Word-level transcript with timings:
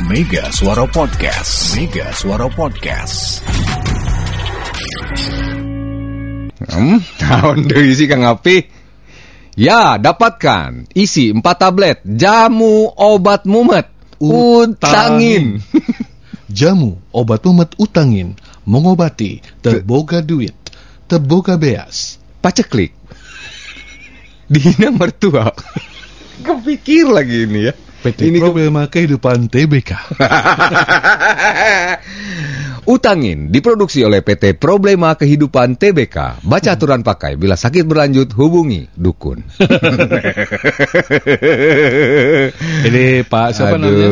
Mega 0.00 0.48
Suara 0.48 0.88
Podcast. 0.88 1.76
Mega 1.76 2.08
Suara 2.16 2.48
Podcast. 2.48 3.44
Hmm, 6.64 7.04
tahun 7.20 7.64
deui 7.68 7.92
sih 7.92 8.08
Kang 8.08 8.24
Api. 8.24 8.64
Ya, 9.60 10.00
dapatkan 10.00 10.88
isi 10.96 11.36
4 11.36 11.44
tablet 11.44 12.00
jamu 12.08 12.88
obat 12.96 13.44
mumet. 13.44 13.92
Utangin. 14.16 15.60
Jamu 16.48 16.96
obat 17.12 17.44
mumet 17.44 17.76
utangin 17.76 18.40
mengobati 18.64 19.44
teboga 19.60 20.24
duit, 20.24 20.56
teboga 21.04 21.60
beas. 21.60 22.16
Paceklik. 22.40 22.96
Dihina 24.52 24.96
mertua. 24.96 25.52
Kepikir 26.46 27.04
lagi 27.12 27.44
ini 27.44 27.68
ya. 27.68 27.74
PT 28.00 28.18
Ini 28.26 28.38
ke- 28.38 28.42
Problema 28.42 28.88
Kehidupan 28.88 29.46
TBK. 29.46 29.90
Utangin 32.88 33.52
diproduksi 33.52 34.00
oleh 34.02 34.24
PT 34.24 34.56
Problema 34.56 35.12
Kehidupan 35.12 35.76
TBK. 35.76 36.40
Baca 36.42 36.70
aturan 36.72 37.04
pakai. 37.04 37.36
Bila 37.36 37.54
sakit 37.54 37.84
berlanjut 37.84 38.32
hubungi 38.34 38.88
dukun. 38.96 39.44
Ini 42.88 43.04
Pak 43.22 43.48
siapa 43.52 43.76
Aduh, 43.76 43.84
namanya? 43.84 44.08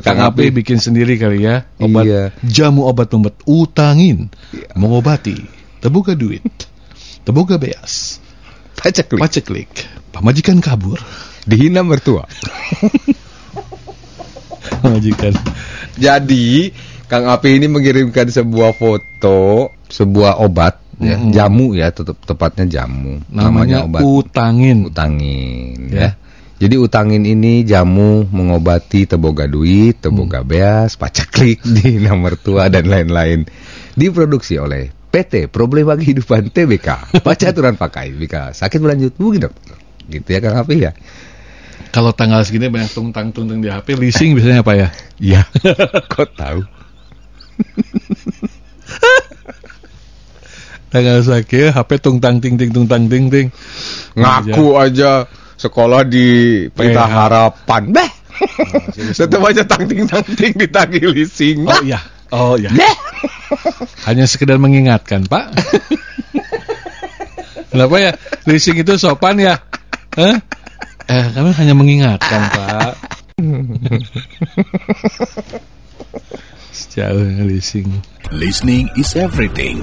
Kang 0.00 0.18
Api 0.22 0.54
bikin 0.54 0.78
sendiri 0.78 1.18
kali 1.18 1.42
ya. 1.42 1.66
Obat 1.76 2.04
Iya. 2.06 2.22
jamu 2.42 2.86
obat 2.86 3.10
mumet 3.10 3.34
utangin 3.44 4.30
mengobati 4.72 5.36
teboga 5.82 6.14
duit, 6.14 6.46
teboga 7.26 7.58
beas. 7.58 8.22
Paceklik. 8.78 9.18
Paceklik, 9.20 9.70
pamajikan 10.10 10.58
kabur. 10.58 10.98
Dihina 11.42 11.82
mertua. 11.82 12.26
Pamajikan. 15.02 15.34
Jadi 15.98 16.70
Kang 17.10 17.26
Api 17.28 17.58
ini 17.58 17.66
mengirimkan 17.68 18.30
sebuah 18.30 18.72
foto, 18.72 19.68
sebuah 19.90 20.40
obat, 20.40 20.80
ya, 20.96 21.18
Mm-mm. 21.18 21.34
jamu 21.34 21.66
ya, 21.76 21.92
tetap 21.92 22.16
tepatnya 22.24 22.64
jamu. 22.80 23.20
Namanya, 23.28 23.84
obat 23.84 24.00
utangin. 24.00 24.88
utangin, 24.88 25.90
Ya. 25.92 26.00
ya. 26.00 26.10
Jadi 26.62 26.78
utangin 26.78 27.26
ini 27.26 27.66
jamu 27.66 28.22
mengobati 28.30 29.10
teboga 29.10 29.50
duit, 29.50 29.98
teboga 29.98 30.46
beas, 30.46 30.94
pacaklik 30.94 31.58
di 31.82 31.98
nomor 31.98 32.38
tua 32.38 32.70
dan 32.70 32.86
lain-lain. 32.86 33.44
Diproduksi 33.98 34.62
oleh 34.62 34.88
PT 35.10 35.50
Problema 35.50 35.98
Kehidupan 35.98 36.54
TBK. 36.54 37.18
Baca 37.26 37.44
aturan 37.50 37.74
pakai. 37.74 38.14
Jika 38.14 38.54
sakit 38.54 38.78
berlanjut, 38.78 39.12
hubungi 39.18 39.42
dokter. 39.42 39.74
Gitu 40.06 40.28
ya 40.32 40.38
Kang 40.38 40.62
Api 40.62 40.74
ya. 40.78 40.94
Kalau 41.90 42.14
tanggal 42.14 42.46
segini 42.46 42.70
banyak 42.70 42.94
tungtang 42.94 43.34
tungtang 43.34 43.58
di 43.58 43.72
HP, 43.72 43.98
leasing 43.98 44.38
biasanya 44.38 44.62
apa 44.62 44.72
ya? 44.78 44.88
Iya. 45.18 45.42
Kok 46.12 46.28
tahu? 46.38 46.60
Tanggal 50.92 51.24
sakit, 51.24 51.72
HP 51.72 51.90
tungtang 52.04 52.36
ting 52.44 52.60
ting 52.60 52.68
tungtang 52.68 53.08
ting 53.08 53.32
ting. 53.32 53.48
Ngaku 54.12 54.76
aja 54.76 55.24
sekolah 55.56 56.04
di 56.04 56.68
Pelita 56.68 57.08
PH. 57.08 57.16
Harapan. 57.16 57.82
Beh. 57.88 58.10
Tetap 59.16 59.40
aja 59.40 59.64
tangting 59.64 60.04
tangting 60.04 60.52
ditagih 60.52 61.08
leasing. 61.08 61.64
Oh 61.64 61.80
iya, 61.80 61.96
oh 62.28 62.60
iya. 62.60 62.68
Beh. 62.68 62.96
Hanya 64.04 64.28
sekedar 64.28 64.60
mengingatkan, 64.60 65.24
Pak. 65.24 65.56
Kenapa 67.72 67.96
ya? 67.96 68.12
Leasing 68.44 68.84
itu 68.84 68.92
sopan 69.00 69.40
ya? 69.40 69.64
Hah? 70.12 70.44
Eh, 71.10 71.26
kami 71.34 71.50
hanya 71.56 71.74
mengingatkan, 71.74 72.42
Pak. 72.54 72.92
Sejauh 76.72 77.42
leasing. 77.44 77.88
Listening 78.32 78.88
is 78.96 79.12
everything. 79.18 79.82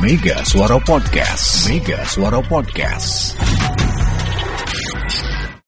Mega 0.00 0.44
Suara 0.44 0.76
Podcast. 0.82 1.68
Mega 1.68 2.04
Suara 2.04 2.40
Podcast. 2.44 3.36